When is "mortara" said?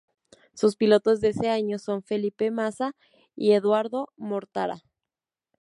4.17-4.81